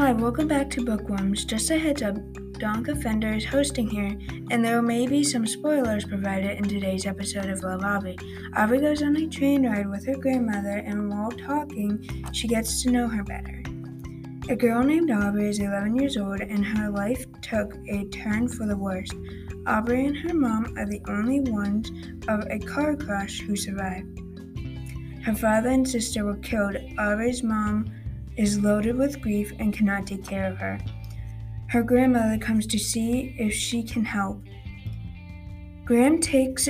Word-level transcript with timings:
Hi, 0.00 0.12
welcome 0.12 0.48
back 0.48 0.70
to 0.70 0.80
Bookworms. 0.82 1.44
Just 1.44 1.70
a 1.70 1.78
heads 1.78 2.00
up, 2.00 2.14
Danica 2.14 3.02
Fender 3.02 3.34
is 3.34 3.44
hosting 3.44 3.86
here, 3.86 4.16
and 4.50 4.64
there 4.64 4.80
may 4.80 5.06
be 5.06 5.22
some 5.22 5.46
spoilers 5.46 6.06
provided 6.06 6.56
in 6.56 6.64
today's 6.64 7.04
episode 7.04 7.50
of 7.50 7.62
Love 7.62 7.84
Aubrey. 7.84 8.16
Aubrey 8.56 8.80
goes 8.80 9.02
on 9.02 9.14
a 9.18 9.28
train 9.28 9.68
ride 9.68 9.90
with 9.90 10.06
her 10.06 10.16
grandmother, 10.16 10.78
and 10.86 11.10
while 11.10 11.30
talking, 11.30 12.02
she 12.32 12.48
gets 12.48 12.82
to 12.82 12.90
know 12.90 13.08
her 13.08 13.22
better. 13.22 13.62
A 14.48 14.56
girl 14.56 14.82
named 14.82 15.10
Aubrey 15.10 15.50
is 15.50 15.58
11 15.58 15.94
years 15.96 16.16
old, 16.16 16.40
and 16.40 16.64
her 16.64 16.88
life 16.88 17.26
took 17.42 17.74
a 17.86 18.06
turn 18.06 18.48
for 18.48 18.66
the 18.66 18.78
worse. 18.78 19.10
Aubrey 19.66 20.06
and 20.06 20.16
her 20.16 20.32
mom 20.32 20.78
are 20.78 20.86
the 20.86 21.02
only 21.08 21.40
ones 21.40 21.92
of 22.26 22.46
a 22.48 22.58
car 22.58 22.96
crash 22.96 23.42
who 23.42 23.54
survived. 23.54 24.18
Her 25.26 25.34
father 25.34 25.68
and 25.68 25.86
sister 25.86 26.24
were 26.24 26.38
killed. 26.38 26.78
Aubrey's 26.98 27.42
mom 27.42 27.84
is 28.36 28.60
loaded 28.60 28.96
with 28.96 29.20
grief 29.20 29.52
and 29.58 29.72
cannot 29.72 30.06
take 30.06 30.24
care 30.24 30.50
of 30.50 30.58
her. 30.58 30.78
Her 31.68 31.82
grandmother 31.82 32.38
comes 32.38 32.66
to 32.68 32.78
see 32.78 33.34
if 33.38 33.54
she 33.54 33.82
can 33.82 34.04
help. 34.04 34.42
Gram 35.84 36.20
takes 36.20 36.68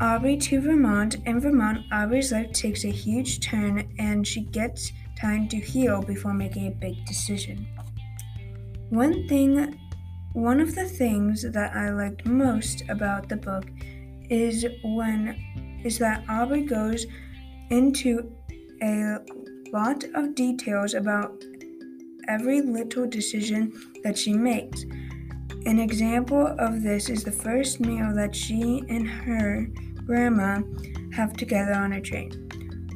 Aubrey 0.00 0.36
to 0.36 0.60
Vermont. 0.60 1.16
In 1.26 1.40
Vermont, 1.40 1.84
Aubrey's 1.92 2.32
life 2.32 2.52
takes 2.52 2.84
a 2.84 2.90
huge 2.90 3.40
turn 3.40 3.88
and 3.98 4.26
she 4.26 4.42
gets 4.42 4.92
time 5.18 5.48
to 5.48 5.56
heal 5.56 6.02
before 6.02 6.34
making 6.34 6.66
a 6.66 6.70
big 6.70 7.04
decision. 7.06 7.66
One 8.90 9.26
thing 9.26 9.78
one 10.36 10.60
of 10.60 10.74
the 10.74 10.84
things 10.84 11.50
that 11.50 11.74
I 11.74 11.88
liked 11.90 12.26
most 12.26 12.82
about 12.90 13.26
the 13.26 13.36
book 13.36 13.64
is 14.28 14.66
when 14.84 15.80
is 15.82 15.98
that 15.98 16.24
Aubrey 16.28 16.60
goes 16.60 17.06
into 17.70 18.30
a 18.82 19.16
lot 19.76 20.04
of 20.14 20.34
details 20.34 20.94
about 20.94 21.44
every 22.28 22.62
little 22.62 23.06
decision 23.06 23.70
that 24.02 24.16
she 24.16 24.32
makes. 24.32 24.84
An 25.66 25.78
example 25.78 26.46
of 26.58 26.82
this 26.82 27.10
is 27.10 27.22
the 27.22 27.30
first 27.30 27.78
meal 27.80 28.14
that 28.14 28.34
she 28.34 28.82
and 28.88 29.06
her 29.06 29.68
grandma 30.06 30.62
have 31.12 31.34
together 31.34 31.74
on 31.74 31.92
a 31.92 32.00
train. 32.00 32.30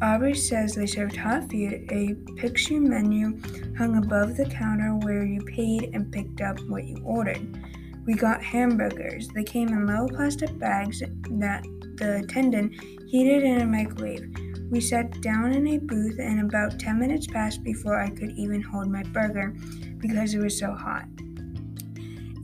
Aubrey 0.00 0.34
says 0.34 0.74
they 0.74 0.86
served 0.86 1.16
hot 1.16 1.50
food, 1.50 1.86
a 1.92 2.14
picture 2.40 2.80
menu 2.80 3.38
hung 3.76 3.98
above 4.02 4.38
the 4.38 4.46
counter 4.46 4.96
where 5.04 5.26
you 5.26 5.42
paid 5.42 5.90
and 5.92 6.10
picked 6.10 6.40
up 6.40 6.58
what 6.60 6.84
you 6.84 6.96
ordered. 7.04 7.62
We 8.06 8.14
got 8.14 8.42
hamburgers. 8.42 9.28
They 9.28 9.44
came 9.44 9.68
in 9.68 9.86
little 9.86 10.08
plastic 10.08 10.58
bags 10.58 11.00
that 11.00 11.62
the 11.96 12.22
attendant 12.24 12.72
heated 13.06 13.42
in 13.42 13.60
a 13.60 13.66
microwave. 13.66 14.49
We 14.70 14.80
sat 14.80 15.20
down 15.20 15.52
in 15.52 15.66
a 15.66 15.78
booth, 15.78 16.18
and 16.18 16.40
about 16.40 16.78
10 16.78 16.98
minutes 16.98 17.26
passed 17.26 17.62
before 17.64 18.00
I 18.00 18.10
could 18.10 18.30
even 18.38 18.62
hold 18.62 18.88
my 18.88 19.02
burger 19.02 19.54
because 19.98 20.34
it 20.34 20.38
was 20.38 20.58
so 20.58 20.72
hot. 20.72 21.06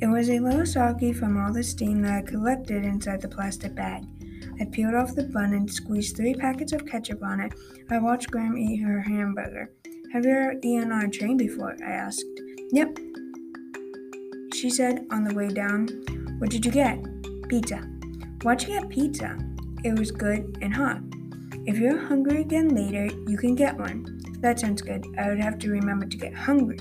It 0.01 0.09
was 0.09 0.29
a 0.29 0.41
little 0.41 0.67
soggy 0.67 1.13
from 1.13 1.43
all 1.43 1.53
the 1.53 1.63
steam 1.63 2.03
that 2.03 2.13
I 2.13 2.23
collected 2.23 2.85
inside 2.85 3.23
the 3.23 3.29
plastic 3.29 3.75
bag. 3.75 4.03
I 4.61 4.65
peeled 4.65 4.95
off 4.95 5.15
the 5.15 5.25
bun 5.25 5.55
and 5.55 5.71
squeezed 5.71 6.17
three 6.17 6.35
packets 6.35 6.73
of 6.73 6.85
ketchup 6.85 7.23
on 7.23 7.41
it. 7.41 7.53
I 7.91 7.99
watched 7.99 8.31
Gram 8.31 8.59
eat 8.59 8.83
her 8.83 9.01
hamburger. 9.01 9.71
Have 10.13 10.25
you 10.25 10.33
ever 10.33 10.55
eaten 10.63 10.93
on 10.93 11.05
a 11.05 11.11
train 11.11 11.37
before? 11.37 11.77
I 11.83 11.91
asked. 11.91 12.25
Yep, 12.73 12.99
she 14.57 14.71
said 14.71 15.07
on 15.11 15.25
the 15.25 15.35
way 15.35 15.49
down. 15.49 15.87
What 16.39 16.51
did 16.51 16.65
you 16.65 16.73
get? 16.73 16.99
Pizza. 17.49 17.77
Why'd 18.43 18.63
you 18.63 18.81
get 18.81 18.89
pizza? 18.89 19.39
It 19.85 19.99
was 19.99 20.11
good 20.11 20.59
and 20.63 20.75
hot. 20.75 21.06
If 21.67 21.79
you're 21.79 21.99
hungry 21.99 22.43
again 22.43 22.69
later, 22.69 23.07
you 23.27 23.37
can 23.37 23.57
get 23.57 23.77
one. 23.77 24.21
That 24.39 24.61
sounds 24.61 24.83
good. 24.83 25.05
I 25.19 25.29
would 25.29 25.41
have 25.41 25.59
to 25.59 25.71
remember 25.71 26.07
to 26.07 26.17
get 26.17 26.33
hungry. 26.33 26.79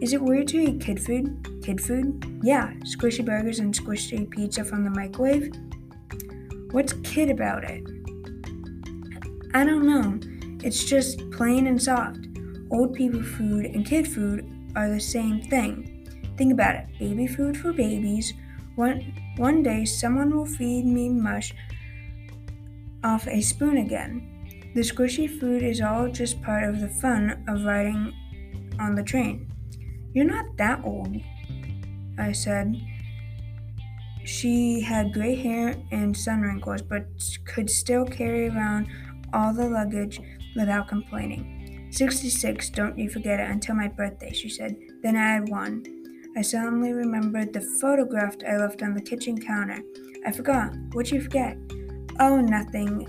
Is 0.00 0.12
it 0.12 0.20
weird 0.20 0.48
to 0.48 0.58
eat 0.58 0.80
kid 0.80 1.00
food? 1.00 1.62
Kid 1.62 1.80
food? 1.80 2.40
Yeah, 2.42 2.72
squishy 2.80 3.24
burgers 3.24 3.60
and 3.60 3.72
squishy 3.72 4.28
pizza 4.28 4.64
from 4.64 4.82
the 4.82 4.90
microwave. 4.90 5.52
What's 6.72 6.92
kid 7.04 7.30
about 7.30 7.62
it? 7.70 7.84
I 9.54 9.62
don't 9.62 9.86
know. 9.86 10.18
It's 10.64 10.84
just 10.84 11.30
plain 11.30 11.68
and 11.68 11.80
soft. 11.80 12.18
Old 12.72 12.94
people 12.94 13.22
food 13.22 13.64
and 13.64 13.86
kid 13.86 14.08
food 14.08 14.44
are 14.74 14.90
the 14.90 15.00
same 15.00 15.40
thing. 15.40 16.04
Think 16.36 16.52
about 16.52 16.74
it 16.74 16.86
baby 16.98 17.28
food 17.28 17.56
for 17.56 17.72
babies. 17.72 18.34
One, 18.74 19.14
one 19.36 19.62
day, 19.62 19.84
someone 19.84 20.36
will 20.36 20.46
feed 20.46 20.84
me 20.84 21.08
mush 21.10 21.54
off 23.04 23.26
a 23.26 23.40
spoon 23.40 23.78
again. 23.78 24.72
The 24.74 24.80
squishy 24.80 25.28
food 25.28 25.62
is 25.62 25.80
all 25.80 26.08
just 26.08 26.42
part 26.42 26.64
of 26.64 26.80
the 26.80 26.88
fun 26.88 27.44
of 27.48 27.64
riding 27.64 28.12
on 28.78 28.94
the 28.94 29.02
train. 29.02 29.50
You're 30.14 30.24
not 30.24 30.56
that 30.56 30.84
old, 30.84 31.16
I 32.18 32.32
said. 32.32 32.76
She 34.24 34.80
had 34.80 35.12
gray 35.12 35.34
hair 35.34 35.74
and 35.90 36.16
sun 36.16 36.42
wrinkles, 36.42 36.82
but 36.82 37.06
could 37.44 37.70
still 37.70 38.04
carry 38.04 38.48
around 38.48 38.88
all 39.32 39.54
the 39.54 39.68
luggage 39.68 40.20
without 40.54 40.88
complaining. 40.88 41.88
66, 41.90 42.70
don't 42.70 42.98
you 42.98 43.08
forget 43.08 43.40
it 43.40 43.50
until 43.50 43.74
my 43.74 43.88
birthday, 43.88 44.32
she 44.32 44.48
said. 44.48 44.76
Then 45.02 45.16
I 45.16 45.34
had 45.34 45.48
one. 45.48 45.82
I 46.36 46.42
suddenly 46.42 46.92
remembered 46.92 47.52
the 47.52 47.62
photograph 47.80 48.36
I 48.46 48.56
left 48.56 48.82
on 48.82 48.94
the 48.94 49.00
kitchen 49.00 49.40
counter. 49.40 49.82
I 50.26 50.32
forgot. 50.32 50.74
What'd 50.92 51.10
you 51.10 51.22
forget? 51.22 51.56
Oh, 52.20 52.40
nothing. 52.40 53.06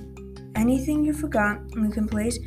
Anything 0.56 1.04
you 1.04 1.14
forgot, 1.14 1.60
we 1.76 1.90
can 1.90 2.08
place. 2.08 2.38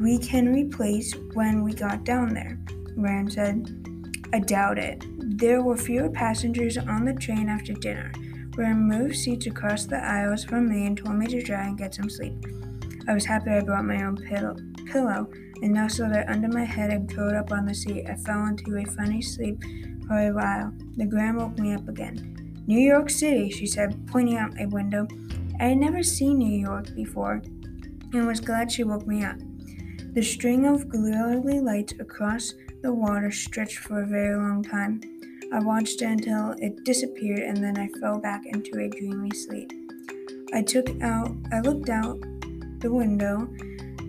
We 0.00 0.18
can 0.18 0.52
replace 0.52 1.14
when 1.34 1.62
we 1.62 1.74
got 1.74 2.04
down 2.04 2.34
there. 2.34 2.58
Gram 2.94 3.30
said. 3.30 3.70
I 4.32 4.40
doubt 4.40 4.78
it. 4.78 5.04
There 5.38 5.62
were 5.62 5.76
fewer 5.76 6.10
passengers 6.10 6.76
on 6.76 7.04
the 7.04 7.14
train 7.14 7.48
after 7.48 7.72
dinner. 7.72 8.12
Gram 8.50 8.88
moved 8.88 9.16
seats 9.16 9.46
across 9.46 9.86
the 9.86 10.02
aisles 10.02 10.44
from 10.44 10.68
me 10.68 10.86
and 10.86 10.96
told 10.96 11.16
me 11.16 11.26
to 11.26 11.42
try 11.42 11.66
and 11.66 11.78
get 11.78 11.94
some 11.94 12.10
sleep. 12.10 12.34
I 13.08 13.14
was 13.14 13.24
happy 13.24 13.50
I 13.50 13.60
brought 13.60 13.84
my 13.84 14.02
own 14.02 14.16
pillow, 14.16 14.56
pillow 14.86 15.28
and 15.62 15.72
nestled 15.72 16.12
it 16.12 16.28
under 16.28 16.48
my 16.48 16.64
head 16.64 16.90
and 16.90 17.12
curled 17.12 17.34
up 17.34 17.52
on 17.52 17.66
the 17.66 17.74
seat. 17.74 18.06
I 18.08 18.14
fell 18.16 18.46
into 18.46 18.76
a 18.76 18.84
funny 18.84 19.22
sleep 19.22 19.62
for 20.06 20.18
a 20.18 20.32
while. 20.32 20.72
The 20.96 21.06
Gram 21.06 21.36
woke 21.36 21.58
me 21.58 21.74
up 21.74 21.88
again. 21.88 22.34
New 22.66 22.80
York 22.80 23.10
City, 23.10 23.50
she 23.50 23.66
said, 23.66 24.06
pointing 24.08 24.36
out 24.36 24.60
a 24.60 24.66
window. 24.66 25.06
I 25.58 25.68
had 25.68 25.78
never 25.78 26.02
seen 26.02 26.38
New 26.38 26.58
York 26.58 26.94
before 26.94 27.42
and 28.12 28.26
was 28.26 28.40
glad 28.40 28.70
she 28.70 28.84
woke 28.84 29.06
me 29.06 29.24
up. 29.24 29.36
The 30.12 30.22
string 30.22 30.66
of 30.66 30.88
glowing 30.88 31.64
lights 31.64 31.94
across 31.98 32.54
the 32.82 32.92
water 32.92 33.30
stretched 33.30 33.78
for 33.78 34.02
a 34.02 34.06
very 34.06 34.36
long 34.36 34.62
time. 34.62 35.00
I 35.52 35.60
watched 35.60 36.02
it 36.02 36.06
until 36.06 36.54
it 36.58 36.84
disappeared 36.84 37.40
and 37.40 37.56
then 37.56 37.78
I 37.78 37.88
fell 38.00 38.18
back 38.18 38.44
into 38.46 38.78
a 38.78 38.88
dreamy 38.88 39.30
sleep. 39.30 39.72
I 40.52 40.62
took 40.62 40.88
out 41.02 41.34
I 41.52 41.60
looked 41.60 41.88
out 41.88 42.20
the 42.80 42.92
window 42.92 43.48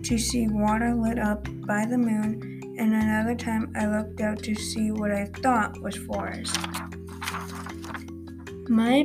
to 0.02 0.18
see 0.18 0.48
water 0.48 0.94
lit 0.94 1.18
up 1.18 1.46
by 1.66 1.86
the 1.86 1.98
moon 1.98 2.76
and 2.78 2.94
another 2.94 3.34
time 3.34 3.72
I 3.74 3.86
looked 3.86 4.20
out 4.20 4.42
to 4.44 4.54
see 4.54 4.90
what 4.90 5.10
I 5.10 5.26
thought 5.42 5.80
was 5.80 5.96
forest. 5.96 6.56
My 8.68 9.04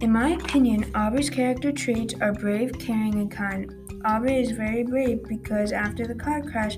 in 0.00 0.12
my 0.12 0.30
opinion, 0.30 0.90
Aubrey's 0.94 1.30
character 1.30 1.72
traits 1.72 2.14
are 2.20 2.32
brave, 2.32 2.78
caring, 2.78 3.14
and 3.14 3.30
kind. 3.30 3.72
Aubrey 4.04 4.40
is 4.40 4.50
very 4.50 4.82
brave 4.82 5.22
because 5.28 5.72
after 5.72 6.06
the 6.06 6.14
car 6.14 6.42
crash, 6.42 6.76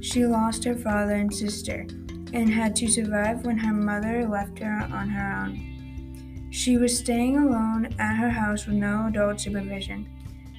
she 0.00 0.26
lost 0.26 0.64
her 0.64 0.74
father 0.74 1.14
and 1.14 1.32
sister 1.32 1.86
and 2.32 2.50
had 2.50 2.76
to 2.76 2.88
survive 2.88 3.46
when 3.46 3.56
her 3.56 3.72
mother 3.72 4.28
left 4.28 4.58
her 4.58 4.88
on 4.92 5.08
her 5.08 5.44
own. 5.44 6.48
She 6.50 6.76
was 6.76 6.96
staying 6.96 7.36
alone 7.38 7.94
at 7.98 8.16
her 8.16 8.30
house 8.30 8.66
with 8.66 8.76
no 8.76 9.06
adult 9.08 9.40
supervision. 9.40 10.08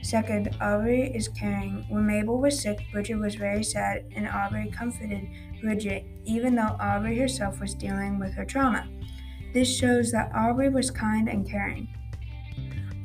Second, 0.02 0.56
Aubrey 0.62 1.12
is 1.14 1.28
caring. 1.28 1.86
When 1.90 2.06
Mabel 2.06 2.40
was 2.40 2.60
sick, 2.60 2.80
Bridget 2.92 3.16
was 3.16 3.36
very 3.36 3.64
sad, 3.64 4.06
and 4.16 4.28
Aubrey 4.28 4.72
comforted 4.72 5.28
Bridget, 5.62 6.06
even 6.26 6.56
though 6.56 6.78
Aubrey 6.80 7.18
herself 7.18 7.60
was 7.60 7.74
dealing 7.74 8.20
with 8.20 8.34
her 8.34 8.46
trauma. 8.46 8.88
This 9.54 9.74
shows 9.74 10.12
that 10.12 10.32
Aubrey 10.36 10.70
was 10.70 10.92
kind 10.92 11.28
and 11.28 11.50
caring. 11.50 11.88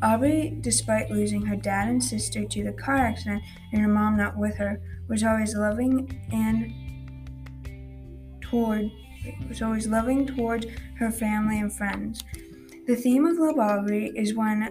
Aubrey, 0.02 0.58
despite 0.60 1.10
losing 1.10 1.46
her 1.46 1.54
dad 1.54 1.88
and 1.88 2.02
sister 2.02 2.44
to 2.44 2.64
the 2.64 2.72
car 2.72 2.96
accident 2.96 3.42
and 3.72 3.80
her 3.80 3.88
mom 3.88 4.16
not 4.16 4.36
with 4.36 4.56
her, 4.56 4.80
was 5.08 5.22
always 5.22 5.54
loving 5.54 6.20
and 6.32 6.72
toward 8.40 8.90
was 9.48 9.62
always 9.62 9.86
loving 9.86 10.26
toward 10.26 10.66
her 10.98 11.10
family 11.10 11.60
and 11.60 11.72
friends. 11.72 12.24
The 12.86 12.96
theme 12.96 13.26
of 13.26 13.38
Love 13.38 13.58
Aubrey 13.58 14.12
is 14.16 14.34
when 14.34 14.68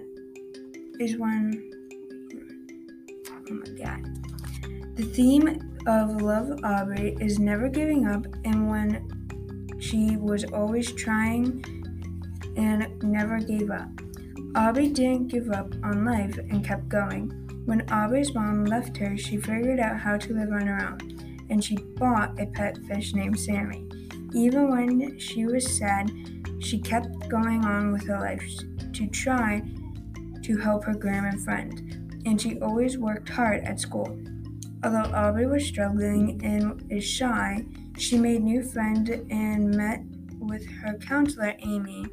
is 1.00 1.18
when 1.18 1.72
oh 3.30 3.54
my 3.54 3.84
god. 3.84 4.98
The 4.98 5.06
theme 5.06 5.78
of 5.88 6.22
Love 6.22 6.60
Aubrey 6.64 7.16
is 7.22 7.40
never 7.40 7.70
giving 7.70 8.08
up 8.08 8.26
and 8.44 8.70
when 8.70 9.21
she 9.82 10.16
was 10.16 10.46
always 10.46 10.92
trying 10.94 11.66
and 12.56 13.02
never 13.04 13.40
gave 13.40 13.70
up. 13.72 13.90
Aubrey 14.56 14.90
didn't 14.90 15.28
give 15.28 15.50
up 15.50 15.74
on 15.84 16.06
life 16.06 16.38
and 16.38 16.64
kept 16.64 16.88
going. 16.88 17.30
When 17.66 17.82
Aubrey's 17.92 18.34
mom 18.34 18.66
left 18.66 18.96
her, 18.98 19.18
she 19.18 19.38
figured 19.38 19.80
out 19.80 20.00
how 20.00 20.18
to 20.18 20.34
live 20.34 20.52
on 20.52 20.68
her 20.68 20.88
own. 20.88 21.22
and 21.52 21.62
she 21.64 21.76
bought 21.98 22.40
a 22.40 22.46
pet 22.46 22.78
fish 22.88 23.14
named 23.14 23.38
Sammy. 23.38 23.86
Even 24.34 24.72
when 24.72 25.20
she 25.20 25.46
was 25.46 25.70
sad, 25.78 26.10
she 26.60 26.80
kept 26.80 27.28
going 27.28 27.66
on 27.66 27.92
with 27.92 28.08
her 28.08 28.20
life 28.20 28.44
to 28.94 29.08
try 29.08 29.62
to 30.44 30.58
help 30.58 30.86
her 30.86 30.94
grandma 30.94 31.30
and 31.30 31.44
friend, 31.44 32.22
and 32.26 32.42
she 32.42 32.60
always 32.62 32.98
worked 32.98 33.28
hard 33.28 33.64
at 33.66 33.80
school. 33.80 34.18
Although 34.84 35.12
Aubrey 35.14 35.46
was 35.46 35.66
struggling 35.66 36.40
and 36.44 36.84
is 36.90 37.04
shy, 37.04 37.66
she 38.02 38.18
made 38.18 38.42
new 38.42 38.64
friends 38.64 39.12
and 39.30 39.76
met 39.76 40.02
with 40.40 40.66
her 40.68 40.98
counselor, 40.98 41.54
Amy. 41.60 42.08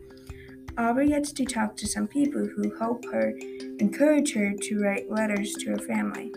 Aubrey 0.77 1.09
gets 1.09 1.33
to 1.33 1.47
talk 1.47 1.77
to 1.77 1.87
some 1.87 2.07
people 2.07 2.47
who 2.47 2.77
help 2.77 3.05
her 3.07 3.33
encourage 3.81 4.35
her 4.35 4.53
to 4.53 4.81
write 4.81 5.11
letters 5.11 5.55
to 5.55 5.71
her 5.71 5.79
family. 5.79 6.31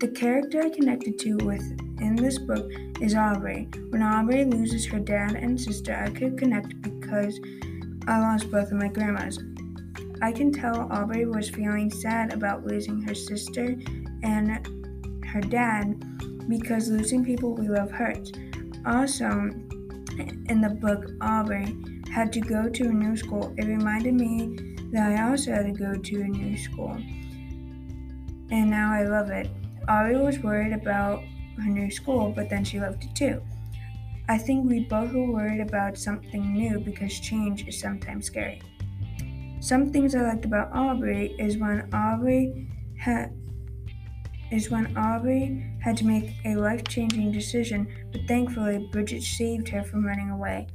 The 0.00 0.08
character 0.08 0.62
I 0.62 0.70
connected 0.70 1.18
to 1.20 1.36
with 1.44 1.62
in 2.00 2.16
this 2.16 2.38
book 2.38 2.70
is 3.02 3.14
Aubrey. 3.14 3.68
When 3.90 4.02
Aubrey 4.02 4.46
loses 4.46 4.86
her 4.86 4.98
dad 4.98 5.32
and 5.32 5.60
sister, 5.60 5.94
I 5.94 6.08
could 6.08 6.38
connect 6.38 6.80
because 6.80 7.38
I 8.06 8.18
lost 8.18 8.50
both 8.50 8.72
of 8.72 8.78
my 8.78 8.88
grandmas. 8.88 9.38
I 10.22 10.32
can 10.32 10.52
tell 10.52 10.90
Aubrey 10.90 11.26
was 11.26 11.50
feeling 11.50 11.90
sad 11.90 12.32
about 12.32 12.66
losing 12.66 13.02
her 13.02 13.14
sister 13.14 13.76
and 14.22 15.26
her 15.26 15.42
dad 15.42 16.02
because 16.48 16.88
losing 16.88 17.24
people 17.24 17.54
we 17.54 17.68
love 17.68 17.90
hurts. 17.90 18.32
Also, 18.86 19.50
in 20.48 20.60
the 20.60 20.70
book, 20.70 21.10
Aubrey 21.20 21.76
had 22.10 22.32
to 22.32 22.40
go 22.40 22.68
to 22.68 22.84
a 22.88 22.92
new 22.92 23.16
school. 23.16 23.54
It 23.56 23.66
reminded 23.66 24.14
me 24.14 24.76
that 24.92 25.12
I 25.12 25.30
also 25.30 25.52
had 25.52 25.66
to 25.66 25.72
go 25.72 25.94
to 25.94 26.20
a 26.20 26.28
new 26.28 26.56
school. 26.56 26.96
And 28.50 28.70
now 28.70 28.92
I 28.92 29.04
love 29.04 29.30
it. 29.30 29.48
Aubrey 29.88 30.16
was 30.16 30.38
worried 30.40 30.72
about 30.72 31.22
her 31.58 31.70
new 31.70 31.90
school, 31.90 32.32
but 32.34 32.50
then 32.50 32.64
she 32.64 32.80
loved 32.80 33.04
it 33.04 33.14
too. 33.14 33.40
I 34.28 34.38
think 34.38 34.68
we 34.68 34.80
both 34.80 35.12
were 35.12 35.30
worried 35.30 35.60
about 35.60 35.98
something 35.98 36.52
new 36.52 36.80
because 36.80 37.18
change 37.18 37.66
is 37.66 37.78
sometimes 37.80 38.26
scary. 38.26 38.62
Some 39.60 39.92
things 39.92 40.14
I 40.14 40.22
liked 40.22 40.44
about 40.44 40.72
Aubrey 40.72 41.34
is 41.38 41.58
when 41.58 41.88
Aubrey 41.92 42.68
had 42.98 43.32
is 44.50 44.70
when 44.70 44.96
Aubrey 44.96 45.64
had 45.80 45.96
to 45.98 46.06
make 46.06 46.34
a 46.44 46.56
life 46.56 46.84
changing 46.88 47.32
decision, 47.32 47.86
but 48.12 48.22
thankfully 48.26 48.88
Bridget 48.90 49.22
saved 49.22 49.68
her 49.68 49.82
from 49.82 50.04
running 50.04 50.30
away. 50.30 50.66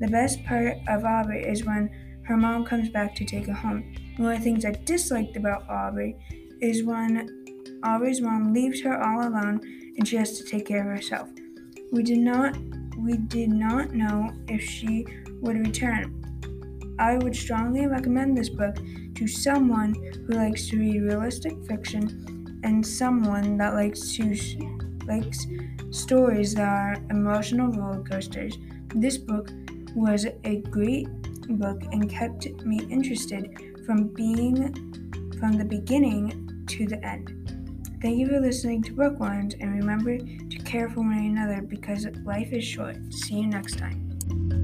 The 0.00 0.08
best 0.08 0.44
part 0.44 0.78
of 0.88 1.04
Aubrey 1.04 1.44
is 1.44 1.64
when 1.64 1.90
her 2.24 2.36
mom 2.36 2.64
comes 2.64 2.88
back 2.88 3.14
to 3.16 3.24
take 3.24 3.46
her 3.46 3.52
home. 3.52 3.94
One 4.16 4.32
of 4.32 4.38
the 4.38 4.44
things 4.44 4.64
I 4.64 4.72
disliked 4.72 5.36
about 5.36 5.68
Aubrey 5.68 6.16
is 6.60 6.84
when 6.84 7.80
Aubrey's 7.84 8.20
mom 8.20 8.52
leaves 8.52 8.82
her 8.82 9.02
all 9.02 9.28
alone 9.28 9.60
and 9.96 10.06
she 10.06 10.16
has 10.16 10.38
to 10.38 10.44
take 10.44 10.66
care 10.66 10.80
of 10.80 10.96
herself. 10.96 11.28
We 11.92 12.02
did 12.02 12.18
not 12.18 12.56
we 12.98 13.16
did 13.16 13.48
not 13.48 13.92
know 13.92 14.30
if 14.46 14.62
she 14.62 15.06
would 15.40 15.56
return. 15.56 16.16
I 16.98 17.16
would 17.16 17.34
strongly 17.34 17.86
recommend 17.86 18.36
this 18.36 18.50
book 18.50 18.76
to 19.14 19.26
someone 19.26 19.94
who 20.26 20.34
likes 20.34 20.68
to 20.68 20.78
read 20.78 21.00
realistic 21.00 21.54
fiction 21.66 22.39
and 22.62 22.86
someone 22.86 23.56
that 23.58 23.74
likes 23.74 24.14
to 24.16 24.36
likes 25.06 25.46
stories 25.90 26.54
that 26.54 26.68
are 26.68 26.96
emotional 27.10 27.72
roller 27.72 28.02
coasters. 28.02 28.58
This 28.94 29.18
book 29.18 29.50
was 29.94 30.26
a 30.44 30.56
great 30.70 31.08
book 31.58 31.82
and 31.92 32.08
kept 32.08 32.46
me 32.64 32.80
interested 32.90 33.82
from 33.86 34.08
being 34.08 34.72
from 35.38 35.52
the 35.52 35.64
beginning 35.64 36.64
to 36.68 36.86
the 36.86 37.04
end. 37.04 37.36
Thank 38.00 38.18
you 38.18 38.28
for 38.28 38.40
listening 38.40 38.82
to 38.84 38.92
Bookworms 38.92 39.54
and 39.60 39.74
remember 39.74 40.16
to 40.18 40.58
care 40.64 40.88
for 40.88 41.00
one 41.00 41.18
another 41.18 41.60
because 41.60 42.06
life 42.24 42.52
is 42.52 42.64
short. 42.64 42.96
See 43.12 43.40
you 43.40 43.46
next 43.46 43.78
time. 43.78 44.58